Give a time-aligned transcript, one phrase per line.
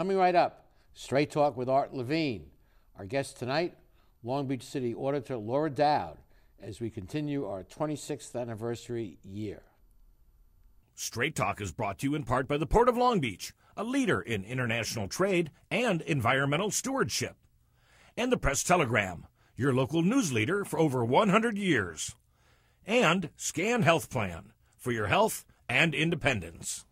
[0.00, 0.64] Coming right up,
[0.94, 2.46] Straight Talk with Art Levine.
[2.98, 3.76] Our guest tonight,
[4.22, 6.16] Long Beach City Auditor Laura Doud,
[6.58, 9.60] as we continue our 26th anniversary year.
[10.94, 13.84] Straight Talk is brought to you in part by the Port of Long Beach, a
[13.84, 17.36] leader in international trade and environmental stewardship,
[18.16, 22.16] and the Press Telegram, your local news leader for over 100 years,
[22.86, 26.86] and Scan Health Plan for your health and independence.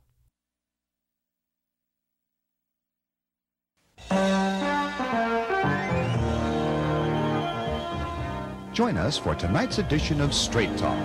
[8.78, 10.96] Join us for tonight's edition of Straight Talk.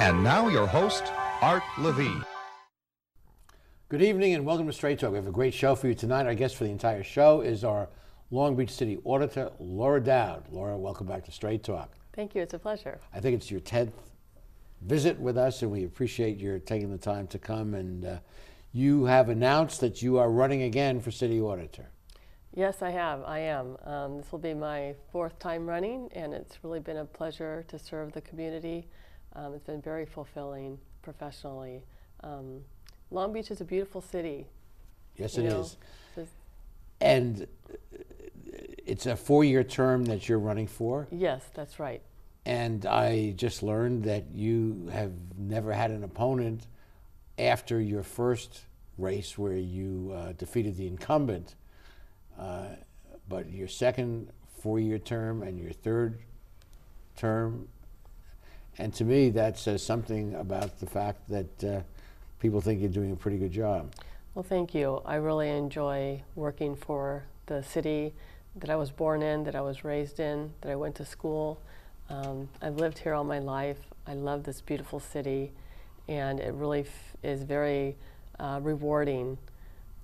[0.00, 2.24] And now, your host, Art Levine.
[3.88, 5.10] Good evening and welcome to Straight Talk.
[5.10, 6.26] We have a great show for you tonight.
[6.26, 7.88] Our guest for the entire show is our
[8.30, 10.44] Long Beach City Auditor, Laura Doud.
[10.52, 11.90] Laura, welcome back to Straight Talk.
[12.14, 12.42] Thank you.
[12.42, 13.00] It's a pleasure.
[13.12, 13.90] I think it's your 10th
[14.82, 17.74] visit with us, and we appreciate your taking the time to come.
[17.74, 18.18] And uh,
[18.72, 21.88] you have announced that you are running again for City Auditor.
[22.54, 23.22] Yes, I have.
[23.24, 23.76] I am.
[23.84, 27.78] Um, this will be my fourth time running, and it's really been a pleasure to
[27.78, 28.88] serve the community.
[29.34, 31.82] Um, it's been very fulfilling professionally.
[32.22, 32.62] Um,
[33.10, 34.46] Long Beach is a beautiful city.
[35.16, 35.76] Yes, it is.
[37.00, 37.98] And uh,
[38.86, 41.08] it's a four year term that you're running for.
[41.10, 42.00] Yes, that's right.
[42.46, 46.68] And I just learned that you have never had an opponent
[47.38, 48.60] after your first
[48.98, 51.56] race where you uh, defeated the incumbent.
[52.38, 52.66] Uh,
[53.28, 54.30] but your second
[54.60, 56.20] four-year term and your third
[57.16, 57.66] term,
[58.78, 61.80] and to me that says something about the fact that uh,
[62.38, 63.92] people think you're doing a pretty good job.
[64.34, 65.02] Well, thank you.
[65.04, 68.14] I really enjoy working for the city
[68.54, 71.60] that I was born in, that I was raised in, that I went to school.
[72.08, 73.78] Um, I've lived here all my life.
[74.06, 75.52] I love this beautiful city,
[76.08, 76.86] and it really
[77.22, 77.96] is very
[78.38, 79.38] uh, rewarding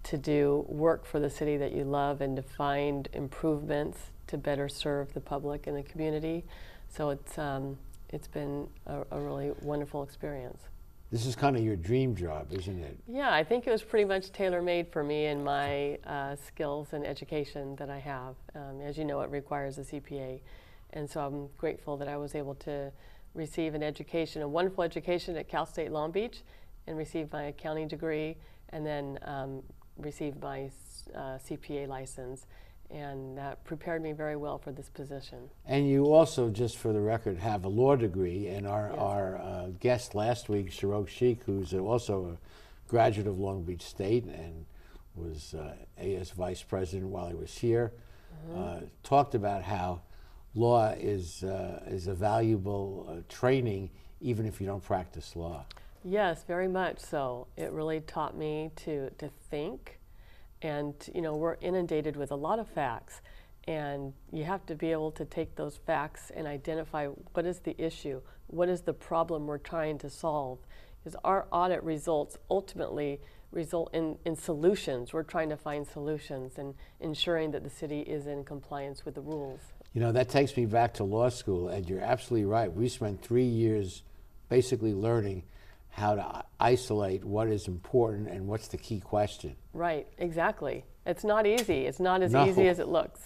[0.04, 4.68] to do work for the city that you love and to find improvements to better
[4.68, 6.44] serve the public and the community.
[6.88, 7.78] So it's, um,
[8.10, 10.62] it's been a, a, really wonderful experience.
[11.10, 12.96] This is kind of your dream job, isn't it?
[13.06, 17.06] Yeah, I think it was pretty much tailor-made for me and my uh, skills and
[17.06, 18.34] education that I have.
[18.54, 20.40] Um, as you know, it requires a CPA.
[20.92, 22.92] And so I'm grateful that I was able to
[23.34, 26.42] receive an education, a wonderful education at Cal State Long Beach,
[26.86, 28.36] and receive my accounting degree,
[28.70, 29.62] and then um,
[29.98, 30.70] received my
[31.14, 32.46] uh, CPA license,
[32.90, 35.38] and that prepared me very well for this position.
[35.66, 38.48] And you also, just for the record, have a law degree.
[38.48, 38.98] And our, yes.
[38.98, 44.24] our uh, guest last week, Shirok Sheikh, who's also a graduate of Long Beach State
[44.24, 44.66] and
[45.14, 47.92] was uh, AS vice president while he was here,
[48.50, 48.84] mm-hmm.
[49.02, 50.00] talked about how
[50.54, 53.90] law is, uh, is a valuable uh, training
[54.20, 55.66] even if you don't practice law.
[56.04, 57.46] Yes, very much so.
[57.56, 59.98] It really taught me to, to think.
[60.60, 63.20] And, you know, we're inundated with a lot of facts.
[63.64, 67.80] And you have to be able to take those facts and identify what is the
[67.80, 70.58] issue, what is the problem we're trying to solve.
[71.02, 73.20] Because our audit results ultimately
[73.52, 75.12] result in, in solutions.
[75.12, 79.20] We're trying to find solutions and ensuring that the city is in compliance with the
[79.20, 79.60] rules.
[79.94, 82.72] You know, that takes me back to law school, and you're absolutely right.
[82.72, 84.02] We spent three years
[84.48, 85.42] basically learning
[85.90, 89.54] how to isolate what is important and what's the key question.
[89.74, 90.84] Right, exactly.
[91.04, 91.86] It's not easy.
[91.86, 92.46] It's not as no.
[92.46, 93.20] easy as it looks.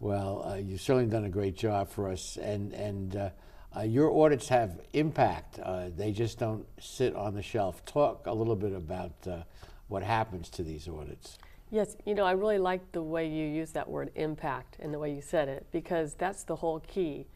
[0.00, 3.30] Well, uh, you've certainly done a great job for us, and and uh,
[3.76, 5.60] uh, your audits have impact.
[5.60, 7.84] Uh, they just don't sit on the shelf.
[7.84, 9.42] Talk a little bit about uh,
[9.88, 11.38] what happens to these audits.
[11.72, 14.98] Yes, you know, I really like the way you use that word impact and the
[14.98, 17.26] way you said it because that's the whole key.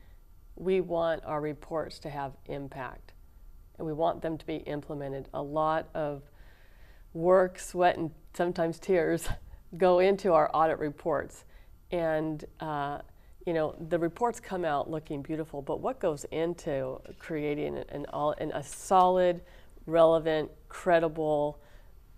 [0.57, 3.13] We want our reports to have impact
[3.79, 5.29] and we want them to be implemented.
[5.35, 6.23] A lot of
[7.13, 9.29] work, sweat, and sometimes tears
[9.77, 11.45] go into our audit reports.
[11.93, 12.99] And, uh,
[13.47, 18.33] you know, the reports come out looking beautiful, but what goes into creating an, all,
[18.39, 19.43] an, a solid,
[19.87, 21.61] relevant, credible,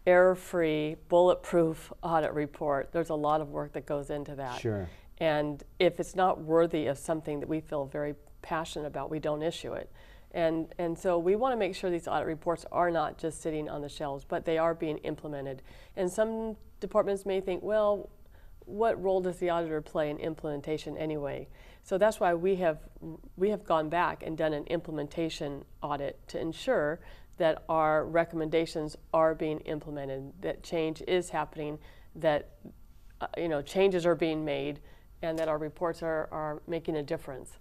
[0.07, 4.61] error-free, bulletproof audit report, there's a lot of work that goes into that.
[4.61, 4.89] Sure.
[5.19, 9.43] And if it's not worthy of something that we feel very passionate about, we don't
[9.43, 9.91] issue it.
[10.33, 13.69] And, and so we want to make sure these audit reports are not just sitting
[13.71, 15.63] on the shelves, but they are being implemented.
[15.97, 18.11] And some departments may think, well,
[18.67, 21.49] what role does the auditor play in implementation anyway?
[21.83, 22.81] So that's why we have,
[23.37, 27.01] we have gone back and done an implementation audit to ensure
[27.39, 31.79] that our recommendations are being implemented, that change is happening,
[32.15, 32.51] that
[33.21, 34.81] uh, you know changes are being made,
[35.23, 37.59] and that our reports are, are making a difference.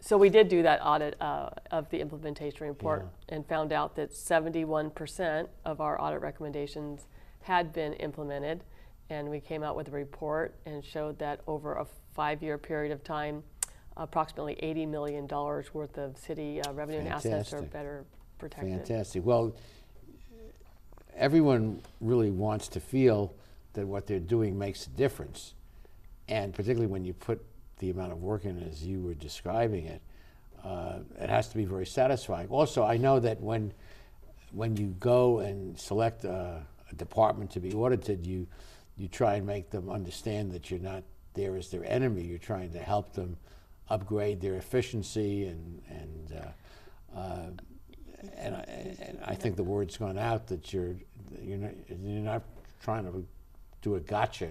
[0.00, 4.12] So we did do that audit uh, of the implementation report and found out that
[4.12, 7.08] 71% of our audit recommendations
[7.42, 8.62] had been implemented.
[9.10, 13.02] And we came out with a report and showed that over a five-year period of
[13.02, 13.42] time,
[13.96, 18.04] approximately $80 million worth of city uh, revenue and assets are better
[18.38, 18.86] protected.
[18.86, 19.24] Fantastic.
[19.24, 19.54] Well,
[21.16, 23.34] everyone really wants to feel
[23.74, 25.54] that what they're doing makes a difference.
[26.28, 27.44] And particularly when you put
[27.78, 30.02] the amount of work in as you were describing it,
[30.64, 32.48] uh, it has to be very satisfying.
[32.48, 33.72] Also, I know that when,
[34.52, 38.46] when you go and select a, a department to be audited, you,
[38.96, 41.04] you try and make them understand that you're not
[41.34, 42.22] there as their enemy.
[42.22, 43.36] You're trying to help them
[43.88, 46.42] upgrade their efficiency and, and
[47.16, 47.50] uh, uh,
[48.36, 48.60] and I,
[49.00, 50.94] and I think the word's gone out that you're
[51.42, 52.42] you're not, you're not
[52.82, 53.24] trying to
[53.82, 54.48] do a gotcha.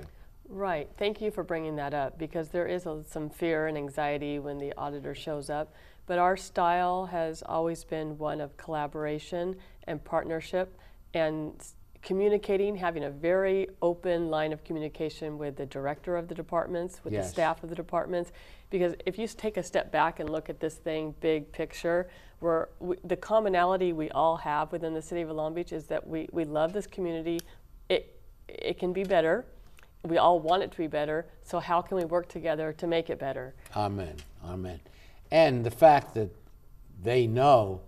[0.50, 0.90] Right.
[0.98, 4.58] Thank you for bringing that up because there is a, some fear and anxiety when
[4.58, 5.74] the auditor shows up.
[6.06, 10.80] But our style has always been one of collaboration and partnership
[11.14, 11.54] and
[12.02, 17.12] communicating, having a very open line of communication with the director of the departments, with
[17.12, 17.26] Yes.
[17.28, 18.32] the staff of the departments.
[18.70, 22.10] Because if you take a step back and look at this thing big picture,
[22.40, 26.06] where we, the commonality we all have within the city of Long Beach is that
[26.06, 27.40] we, we love this community.
[27.90, 29.46] It, it can be better.
[30.04, 31.26] We all want it to be better.
[31.44, 33.56] So how can we work together to make it better?
[33.76, 34.16] Amen.
[34.46, 34.80] Amen.
[35.32, 36.30] And the fact that
[37.02, 37.82] they know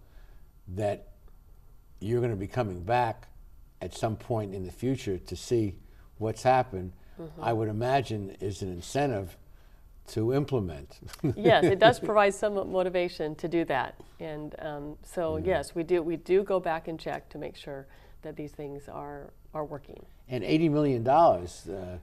[0.76, 1.10] that
[2.00, 3.28] you're going to be coming back
[3.82, 5.76] at some point in the future to see
[6.18, 7.44] what's happened, mm-hmm.
[7.44, 9.38] I would imagine is an incentive
[10.10, 11.00] to implement.
[11.36, 13.96] yes, it does provide some motivation to do that.
[14.20, 15.48] And um, so Mm-hmm.
[15.48, 17.88] yes, we do we do go back and check to make sure
[18.22, 20.06] that these things are are working.
[20.28, 21.68] and eighty million dollars.
[21.70, 21.98] Uh,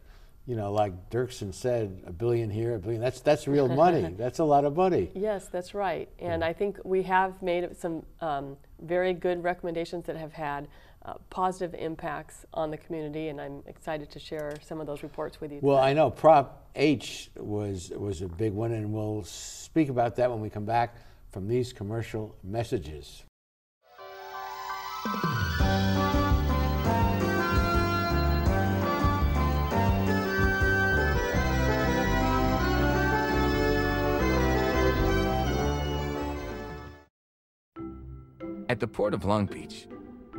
[0.48, 3.00] you know, like Dirksen said, a billion here, a billion.
[3.00, 4.14] That's that's real money.
[4.18, 5.10] that's a lot of money.
[5.14, 6.08] Yes, that's right.
[6.20, 10.68] And I think we have made some um, very good recommendations that have had
[11.04, 15.40] uh, positive impacts on the community, and I'm excited to share some of those reports
[15.40, 15.60] with you.
[15.62, 15.90] Well, today.
[15.90, 20.40] I know Prop H was was a big one, and we'll speak about that when
[20.40, 20.96] we come back
[21.30, 23.22] from these commercial messages.
[38.68, 39.86] At the Port of Long Beach,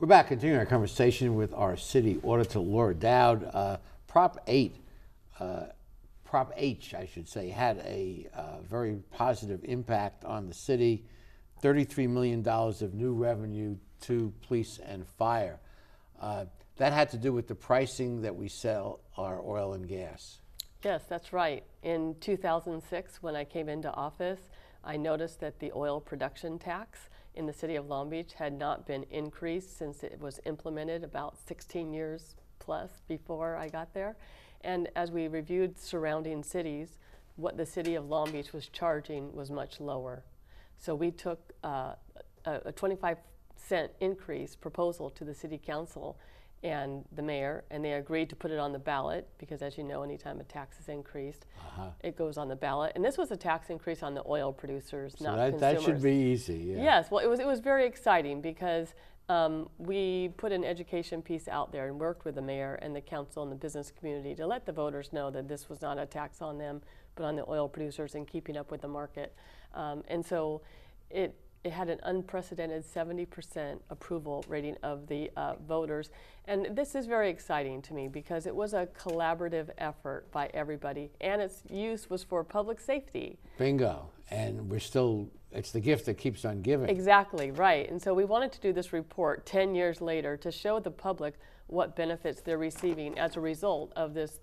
[0.00, 3.44] We're back, continuing our conversation with our city auditor, Laura Doud.
[3.44, 3.76] Uh,
[4.06, 4.74] Prop 8,
[5.38, 5.64] uh,
[6.24, 11.04] Prop H, I should say, had a uh, very positive impact on the city.
[11.62, 15.60] $33 million of new revenue to police and fire.
[16.18, 16.46] Uh,
[16.78, 20.38] that had to do with the pricing that we sell our oil and gas.
[20.82, 21.62] Yes, that's right.
[21.82, 24.40] In 2006, when I came into office,
[24.82, 28.86] I noticed that the oil production tax in the city of Long Beach had not
[28.86, 34.16] been increased since it was implemented about 16 years plus before I got there.
[34.62, 36.98] And as we reviewed surrounding cities,
[37.36, 40.24] what the city of Long Beach was charging was much lower.
[40.78, 41.94] So we took uh,
[42.44, 43.18] a, a 25
[43.56, 46.18] cent increase proposal to the city council
[46.62, 49.84] and the mayor, and they agreed to put it on the ballot because, as you
[49.84, 51.46] know, anytime a tax is increased,
[52.04, 52.92] it goes on the ballot.
[52.94, 55.84] And this was a tax increase on the oil producers, So not that, consumers.
[55.84, 56.74] that should be easy.
[56.76, 56.82] Yeah.
[56.82, 58.94] Yes, well, it was, it was very exciting because
[59.30, 63.00] um, we put an education piece out there and worked with the mayor and the
[63.00, 66.04] council and the business community to let the voters know that this was not a
[66.04, 66.82] tax on them,
[67.14, 69.34] but on the oil producers and keeping up with the market.
[69.72, 70.60] Um, and so
[71.10, 76.10] it, it had an unprecedented 70% approval rating of the uh, voters.
[76.46, 81.10] And this is very exciting to me because it was a collaborative effort by everybody,
[81.20, 83.38] and its use was for public safety.
[83.58, 84.08] Bingo.
[84.30, 86.88] And we're still, it's the gift that keeps on giving.
[86.88, 87.90] Exactly, right.
[87.90, 91.34] And so we wanted to do this report 10 years later to show the public
[91.66, 94.40] what benefits they're receiving as a result of this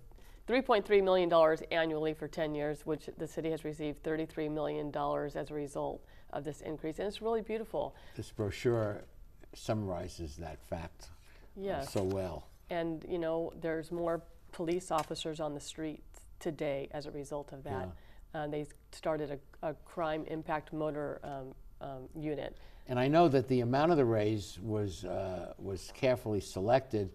[0.48, 1.30] $3.3 million
[1.70, 4.90] annually for 10 years, which the city has received $33 million
[5.36, 6.02] as a result
[6.32, 6.98] of this increase.
[6.98, 7.94] And it's really beautiful.
[8.16, 9.02] This brochure
[9.54, 11.92] summarizes that fact uh, Yes.
[11.92, 12.46] so well.
[12.70, 17.62] And, you know, there's more police officers on the streets today as a result of
[17.64, 17.88] that.
[18.34, 22.56] Uh, they started a, a crime impact motor um, um, unit.
[22.86, 27.10] And I know that the amount of the raise was, uh, was carefully selected.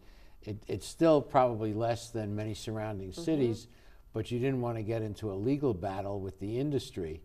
[0.46, 3.22] It, it's still probably less than many surrounding Mm-hmm.
[3.22, 3.68] cities,
[4.14, 7.22] but you didn't want to get into a legal battle with the industry.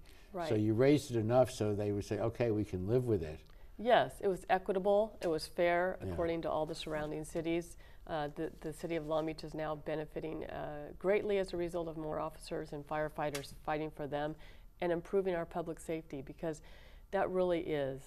[0.48, 3.40] So you raised it enough so they would say, okay, we can live with it.
[3.76, 7.76] Yes, it was equitable, it was fair according to all the surrounding cities.
[8.06, 11.88] Uh, the, the city of Long Beach is now benefiting uh, greatly as a result
[11.88, 14.34] of more officers and firefighters fighting for them
[14.80, 16.62] and improving our public safety because
[17.10, 18.00] that really is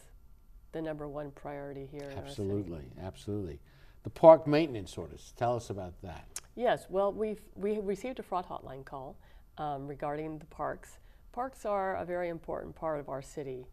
[0.72, 2.28] the number one priority here in our city.
[2.28, 3.60] Absolutely, absolutely.
[4.04, 6.26] The park maintenance orders, tell us about that.
[6.56, 9.16] Yes, well, we've we received a fraud hotline call
[9.58, 10.98] um, regarding the parks.
[11.32, 13.68] Parks are a very important part of our city.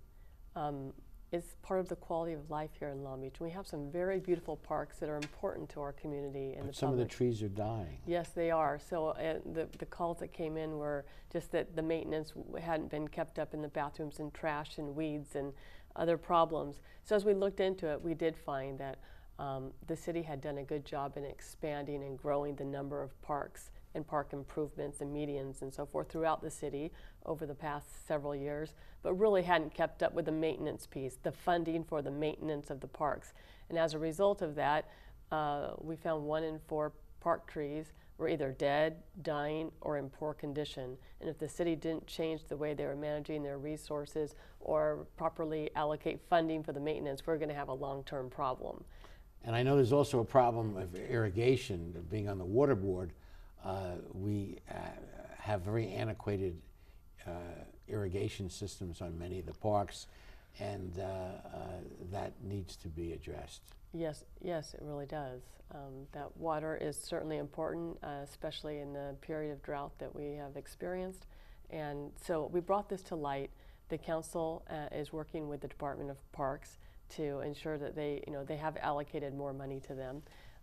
[0.54, 0.92] Um,
[1.30, 3.38] it's part of the quality of life here in Long Beach.
[3.38, 6.72] We have some very beautiful parks that are important to our community and But the
[6.72, 7.98] some of the trees are dying.
[8.06, 8.78] Yes, they are.
[8.78, 12.90] So uh, the, the calls that came in were just that the maintenance w- hadn't
[12.90, 15.52] been kept up in the bathrooms and trash and weeds and
[15.96, 16.80] other problems.
[17.04, 18.98] So as we looked into it, we did find that
[19.38, 23.20] um, the city had done a good job in expanding and growing the number of
[23.22, 26.92] parks and park improvements and medians and so forth throughout the city
[27.24, 31.32] over the past several years, but really hadn't kept up with the maintenance piece, the
[31.32, 33.32] funding for the maintenance of the parks.
[33.68, 34.88] And as a result of that,
[35.30, 40.34] uh, we found one in four park trees were either dead, dying, or in poor
[40.34, 40.96] condition.
[41.20, 45.70] And if the city didn't change the way they were managing their resources or properly
[45.76, 48.84] allocate funding for the maintenance, we're going to have a long term problem.
[49.44, 53.12] And I know there's also a problem of irrigation, being on the water board.
[53.64, 54.74] Uh, we uh,
[55.38, 56.56] have very antiquated
[57.26, 57.30] uh,
[57.88, 60.06] irrigation systems on many of the parks,
[60.60, 61.58] and uh, uh,
[62.10, 63.62] that needs to be addressed.
[63.92, 65.40] Yes, yes, it really does.
[65.74, 70.34] Um, that water is certainly important, uh, especially in the period of drought that we
[70.34, 71.26] have experienced.
[71.70, 73.50] And so we brought this to light.
[73.88, 76.76] The council is working with the Department of Parks
[77.16, 80.22] to ensure that they, you know, they have allocated more money to them.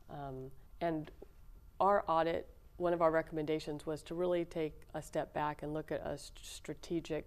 [0.10, 1.12] Um, and
[1.80, 5.92] our audit, one of our recommendations was to really take a step back and look
[5.92, 7.26] at a st- strategic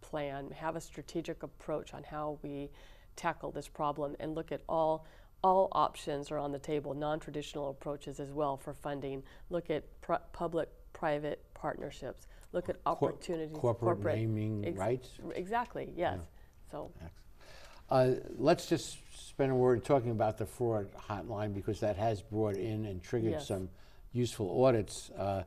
[0.00, 2.68] plan, have a strategic approach on how we
[3.16, 5.06] tackle this problem, and look at all
[5.44, 9.24] all options are on the table, non-traditional approaches as well for funding.
[9.50, 12.28] Look at pr- public-private partnerships.
[12.52, 13.56] Look at Cor- opportunities.
[13.56, 15.18] corporate naming rights?
[15.34, 15.92] Exactly.
[15.96, 16.20] Yes.
[16.70, 16.92] So
[17.90, 18.98] Uh, let's just
[19.28, 23.32] spend a word talking about the fraud hotline because that has brought in and triggered
[23.32, 23.48] Yes.
[23.48, 23.68] some
[24.12, 25.10] useful audits.
[25.10, 25.42] Uh,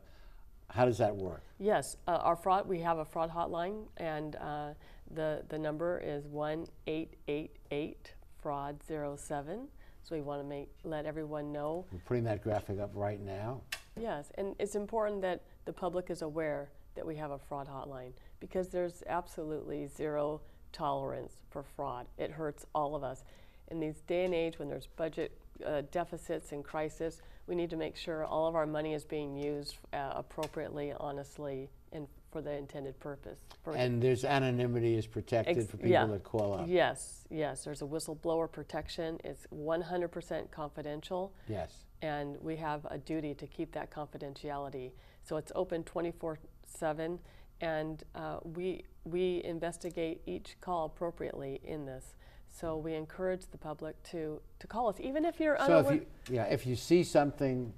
[0.70, 1.42] how does that work?
[1.58, 4.74] Yes, uh, our fraud, we have a fraud hotline, and uh,
[5.12, 8.12] the, the number is one eight eight eight
[8.42, 9.68] fraud 07.
[10.02, 11.84] So we want to make let everyone know.
[11.90, 13.62] We're putting that graphic up right now.
[13.98, 18.12] Yes, and it's important that the public is aware that we have a fraud hotline
[18.38, 20.40] because there's absolutely zero
[20.76, 22.06] tolerance for fraud.
[22.18, 23.24] It hurts all of us.
[23.68, 25.32] In these day and age when there's budget
[25.64, 29.36] uh, deficits and crisis, we need to make sure all of our money is being
[29.36, 33.38] used uh, appropriately, honestly, and for the intended purpose.
[33.74, 36.04] And there's anonymity is protected Ex- for people yeah.
[36.06, 36.66] that call up.
[36.68, 37.64] Yes, yes.
[37.64, 39.18] There's a whistleblower protection.
[39.24, 41.72] It's 100% confidential Yes.
[42.02, 44.90] and we have a duty to keep that confidentiality.
[45.22, 47.18] So it's open 24/7,
[47.60, 52.14] and uh, we we investigate each call appropriately in this.
[52.48, 55.94] So we encourage the public to, to call us, even if you're So unaware.
[55.94, 57.72] if you, yeah, if you see something,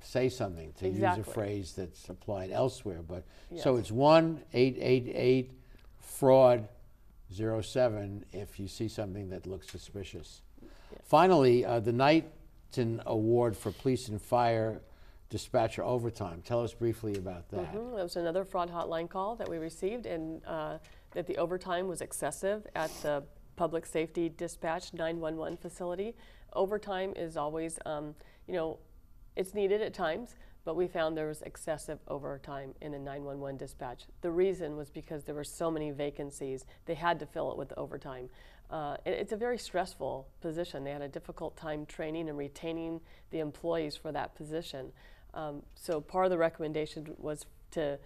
[0.00, 3.22] say something, to use a phrase that's applied elsewhere, but,
[3.56, 3.80] so Yes.
[3.82, 5.52] it's one eight eight eight
[6.00, 6.68] fraud
[7.32, 10.42] zero seven if you see something that looks suspicious.
[11.04, 14.80] Finally, uh, the Knighton Award for Police and Fire
[15.38, 16.42] Dispatcher Overtime.
[16.44, 17.72] Tell us briefly about that.
[17.74, 20.78] Mhm, That was another fraud hotline call that we received, and uh,
[21.10, 23.24] that the overtime was excessive at the
[23.56, 26.14] Public Safety Dispatch 911 facility.
[26.52, 28.14] Overtime is always, um,
[28.46, 28.78] you know,
[29.34, 34.04] it's needed at times, but we found there was excessive overtime in the 911 dispatch.
[34.20, 37.72] The reason was because there were so many vacancies, they had to fill it with
[37.76, 38.30] overtime.
[38.70, 40.84] Uh, it- it's a very stressful position.
[40.84, 43.00] They had a difficult time training and retaining
[43.30, 44.92] the employees for that position.
[45.34, 47.98] Um, so part of the recommendation was to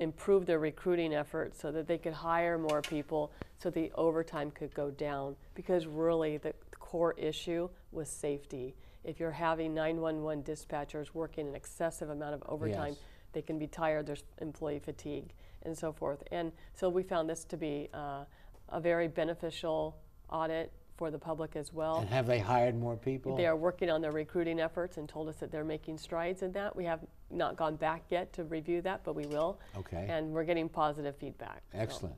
[0.00, 4.74] improve their recruiting efforts so that they could hire more people so the overtime could
[4.74, 8.74] go down because really the core issue was safety.
[9.04, 12.98] If you're having 911 dispatchers working an excessive amount of overtime, Yes.
[13.32, 16.22] they can be tired, there's employee fatigue and so forth.
[16.32, 18.24] And so we found this to be uh,
[18.68, 19.96] a very beneficial
[20.28, 21.96] audit for the public as well.
[21.96, 23.36] And have they hired more people?
[23.36, 26.52] They are working on their recruiting efforts and told us that they're making strides in
[26.52, 26.74] that.
[26.74, 29.58] We have not gone back yet to review that, but we will.
[29.76, 30.06] Okay.
[30.08, 31.62] And we're getting positive feedback.
[31.72, 31.78] so.
[31.78, 32.16] Excellent.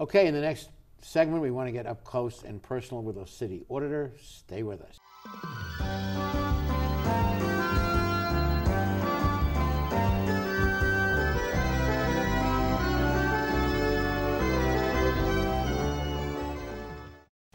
[0.00, 3.26] Okay, in the next segment, we want to get up close and personal with the
[3.26, 4.12] city auditor.
[4.20, 6.23] Stay with us.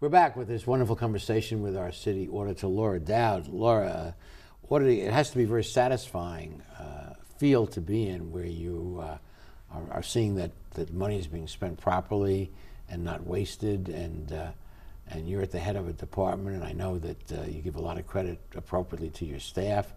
[0.00, 3.48] We're back with this wonderful conversation with our city auditor, Laura Doud.
[3.48, 4.14] Laura,
[4.70, 9.18] auditing, it has to be a very satisfying uh, to be in where you uh,
[9.74, 12.52] are, are seeing that, that money is being spent properly
[12.88, 14.50] and not wasted, and, uh,
[15.10, 17.74] and you're at the head of a department, and I know that uh, you give
[17.74, 19.92] a lot of credit appropriately to your staff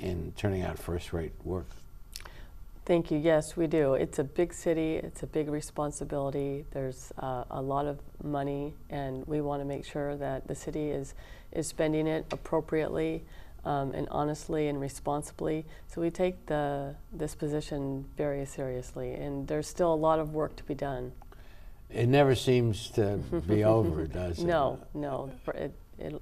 [0.00, 1.68] in turning out first-rate work.
[2.86, 3.16] Thank you.
[3.16, 3.94] Yes, we do.
[3.94, 4.96] It's a big city.
[4.96, 6.66] It's a big responsibility.
[6.72, 10.90] There's uh, a lot of money, and we want to make sure that the city
[10.90, 11.14] is
[11.52, 13.24] is spending it appropriately
[13.64, 15.64] um, and honestly and responsibly.
[15.86, 20.54] So we take the this position very seriously, and there's still a lot of work
[20.56, 21.12] to be done.
[21.88, 23.16] It never seems to
[23.48, 24.44] be over, does it?
[24.44, 25.30] No, no.
[25.54, 26.20] It, it,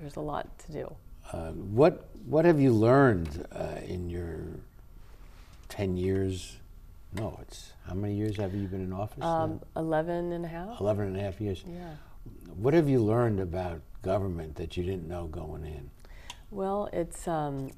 [0.00, 0.96] there's a lot to do.
[1.32, 4.40] Uh, what what have you learned uh, in your
[5.72, 6.58] ten years?
[7.14, 9.18] No, it's how many years have you been in office?
[9.18, 9.42] now?
[9.42, 10.80] Um, 11 and a half?
[10.80, 11.64] 11 and a half years.
[11.66, 11.94] Yeah.
[12.54, 15.90] What have you learned about government that you didn't know going in?
[16.50, 17.70] Well, it's um,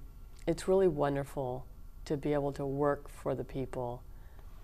[0.47, 1.67] it's really wonderful
[2.05, 4.03] to be able to work for the people.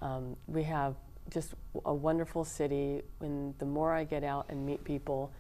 [0.02, 0.96] Um, we have
[1.30, 3.02] just a wonderful city.
[3.20, 5.30] And the more I get out and meet people,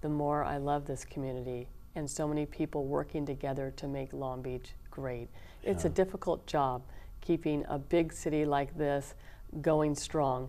[0.00, 4.40] the more I love this community and so many people working together to make Long
[4.40, 5.28] Beach great.
[5.62, 6.82] It's a difficult job
[7.20, 9.14] keeping a big city like this
[9.60, 10.48] going strong.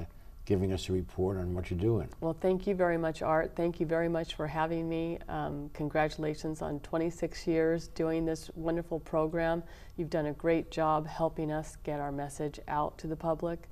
[0.45, 2.07] giving us a report on what you're doing.
[2.19, 3.53] Well, thank you very much, Art.
[3.55, 5.17] Thank you very much for having me.
[5.27, 9.63] Um, congratulations on 26 years doing this wonderful program.
[9.97, 13.67] You've done a great job helping us get our message out to the public.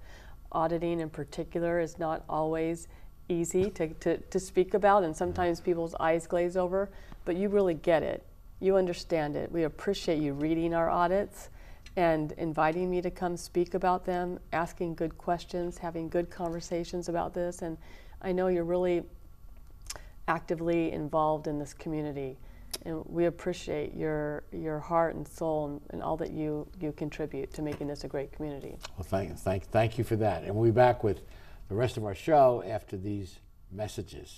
[0.51, 2.87] Auditing, in particular, is not always
[3.27, 6.89] easy to, to, to speak about, and sometimes people's eyes glaze over,
[7.23, 8.25] but you really get it.
[8.59, 9.51] You understand it.
[9.51, 11.49] We appreciate you reading our audits
[11.95, 17.33] and inviting me to come speak about them, asking good questions, having good conversations about
[17.33, 17.61] this.
[17.61, 17.77] And
[18.21, 19.03] I know you're really
[20.27, 22.37] actively involved in this community.
[22.85, 27.51] And we appreciate your, your heart and soul and, and all that you, you contribute
[27.53, 28.77] to making this a great community.
[28.95, 30.43] Well, thank, thank, thank you for that.
[30.43, 31.23] And we'll be back with
[31.67, 33.39] the rest of our show after these
[33.71, 34.37] messages.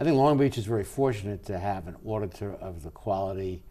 [0.00, 3.62] I think Long Beach is very fortunate to have an auditor of the quality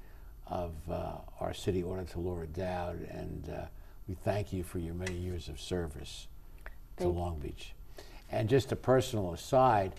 [0.46, 3.66] of uh, our city auditor, Laura Doud, and uh,
[4.08, 6.28] we thank you for your many years of service
[6.66, 6.72] to
[7.04, 7.20] Thank you.
[7.20, 7.74] Long Beach.
[8.32, 9.94] And just a personal aside,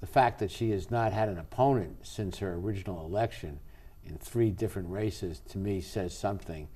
[0.00, 3.60] the fact that she has not had an opponent since her original election
[4.04, 6.66] in three different races to me says something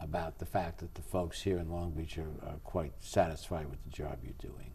[0.00, 3.82] about the fact that the folks here in Long Beach are, are quite satisfied with
[3.82, 4.70] the job you're doing.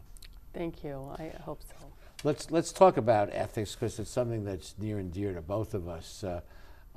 [0.52, 1.14] Thank you.
[1.18, 1.94] I hope so.
[2.24, 5.88] Let's let's talk about ethics because it's something that's near and dear to both of
[5.88, 6.24] us.
[6.24, 6.40] Uh,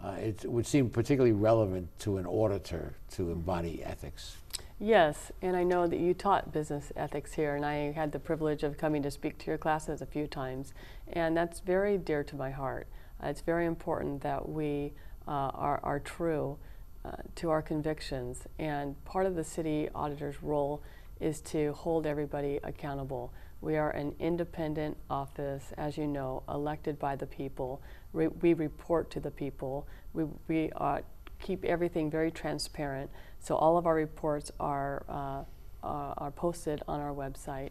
[0.02, 4.38] uh, it would seem particularly relevant to an auditor to embody ethics.
[4.80, 8.64] Yes, and I know that you taught business ethics here, and I had the privilege
[8.64, 10.74] of coming to speak to your classes a few times,
[11.12, 12.88] and that's very dear to my heart.
[13.22, 14.94] Uh, it's very important that we
[15.28, 16.58] uh, are, are true
[17.04, 20.82] uh, to our convictions, and part of the city auditor's role
[21.20, 23.34] is to hold everybody accountable.
[23.62, 27.82] We are an independent office, as you know, elected by the people.
[28.14, 29.88] Re we report to the people.
[30.14, 31.00] We, we uh,
[31.40, 33.10] keep everything very transparent.
[33.40, 35.44] So all of our reports are, uh,
[35.86, 37.70] uh, are posted on our website.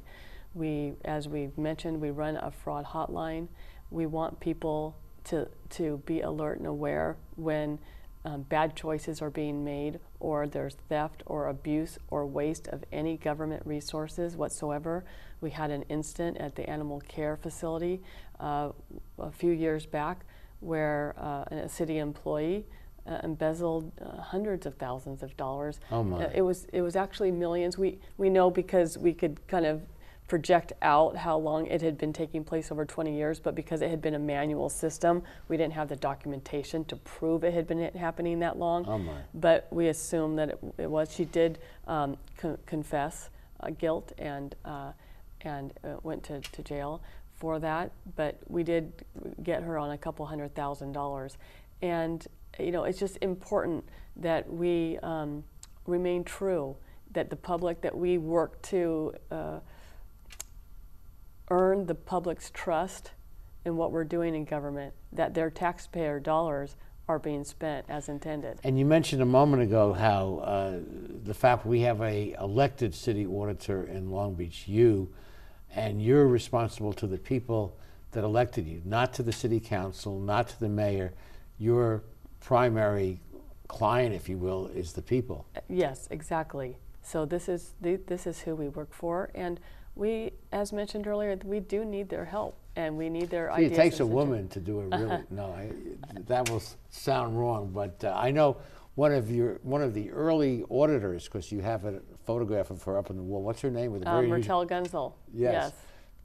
[0.54, 3.48] We, as we've mentioned, we run a fraud hotline.
[3.90, 7.78] We want people to, to be alert and aware when
[8.24, 13.16] um, bad choices are being made or there's theft or abuse or waste of any
[13.16, 15.04] government resources whatsoever.
[15.40, 18.02] We had an incident at the animal care facility
[18.40, 18.70] uh,
[19.20, 20.24] a few years back
[20.58, 22.66] where uh, a city employee
[23.06, 25.78] uh, embezzled uh, hundreds of thousands of dollars.
[25.92, 26.24] Oh my.
[26.24, 27.78] Uh, it was it was actually millions.
[27.78, 29.82] We we know because we could kind of
[30.28, 33.90] project out how long it had been taking place over 20 years, but because it
[33.90, 37.90] had been a manual system, we didn't have the documentation to prove it had been
[37.94, 38.84] happening that long.
[38.88, 39.12] Oh my.
[39.34, 41.12] But we assume that it, it was.
[41.12, 44.92] She did um, co confess uh, guilt and uh,
[45.42, 47.02] and uh, went to, to jail
[47.34, 47.92] for that.
[48.16, 48.92] But we did
[49.42, 51.38] get her on a couple hundred thousand dollars,
[51.82, 52.26] and
[52.58, 53.84] you know it's just important
[54.16, 55.44] that we um,
[55.86, 56.74] remain true,
[57.12, 59.60] that the public that we work to uh,
[61.50, 63.12] earn the public's trust
[63.64, 66.76] in what we're doing in government, that their taxpayer dollars
[67.08, 68.58] are being spent as intended.
[68.64, 70.78] And you mentioned a moment ago how uh,
[71.24, 75.08] the fact we have a elected city auditor in Long Beach, you,
[75.74, 77.76] and you're responsible to the people
[78.12, 81.12] that elected you, not to the city council, not to the mayor.
[81.58, 82.02] Your
[82.40, 83.20] primary
[83.68, 85.46] client, if you will, is the people.
[85.68, 86.76] Yes, exactly.
[87.02, 89.60] So this is the, this is who we work for, and
[89.96, 93.72] we, as mentioned earlier, we do need their help and we need their See, ideas.
[93.72, 95.22] it takes a woman to do it really.
[95.30, 95.70] no, I,
[96.26, 98.58] that will sound wrong, but uh, I know
[98.94, 102.96] one of your one of the early auditors because you have a photograph of her
[102.98, 103.42] up on the wall.
[103.42, 103.92] What's her name?
[103.92, 105.12] With a Uh, very Myrtle Gunzel.
[105.34, 105.52] Yes.
[105.52, 105.72] Yes.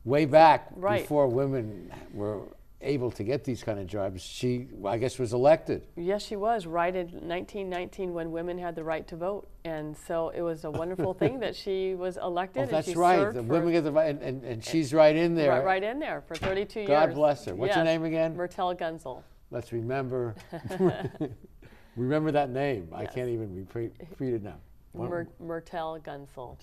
[0.04, 1.02] Way back Right.
[1.02, 2.42] before women were
[2.82, 5.88] able to get these kind of jobs, she I guess was elected.
[5.96, 10.30] Yes, she was right in 1919 when women had the right to vote, and so
[10.30, 12.52] it was a wonderful thing that she was elected.
[12.62, 13.34] Oh, and that's she right.
[13.34, 15.52] The women get the right, and, and, and she's right in there.
[15.52, 16.90] Right, right in there for 32 years.
[16.90, 17.56] God bless her.
[17.56, 18.36] What's her name again?
[18.36, 19.24] Myrtle Gunzel.
[19.52, 20.36] Let's remember
[21.96, 22.90] remember that name.
[22.94, 24.58] I can't even repeat, repeat it now.
[24.92, 26.58] What- Mer- Myrtle Gunzel.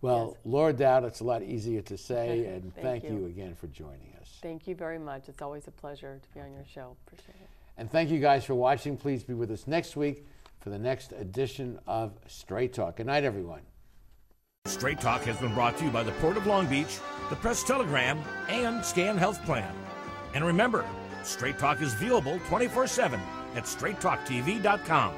[0.00, 3.20] Well, Lord, Doud, it's a lot easier to say, and Thank thank, you.
[3.20, 3.26] you.
[3.26, 4.11] again for joining.
[4.42, 5.28] Thank you very much.
[5.28, 6.96] It's always a pleasure to be on your show.
[7.06, 7.48] Appreciate it.
[7.78, 8.96] And thank you guys for watching.
[8.96, 10.26] Please be with us next week
[10.60, 12.96] for the next edition of Straight Talk.
[12.96, 13.62] Good night, everyone.
[14.66, 16.98] Straight Talk has been brought to you by the Port of Long Beach,
[17.30, 19.72] the Press Telegram, and Scan Health Plan.
[20.34, 20.84] And remember,
[21.24, 23.20] Straight Talk is viewable 24 7
[23.54, 25.14] at straighttalktv.com.